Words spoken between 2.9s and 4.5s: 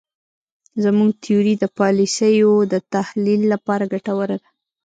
تحلیل لپاره ګټوره ده.